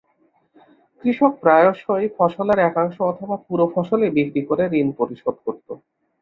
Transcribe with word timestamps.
কৃষক 1.03 1.31
প্রায়শই 1.41 2.05
ফসলের 2.17 2.59
একাংশ 2.61 2.95
অথবা 3.11 3.35
পুরো 3.45 3.65
ফসলই 3.75 4.09
বিক্রি 4.17 4.41
করে 4.49 4.63
ঋণ 4.79 4.87
পরিশোধ 4.99 5.35
করতো। 5.45 5.71